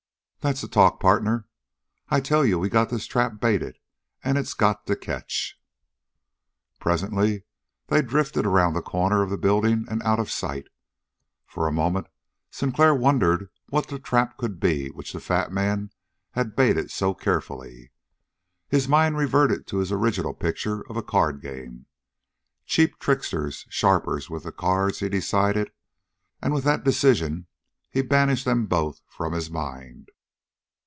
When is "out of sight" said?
10.01-10.65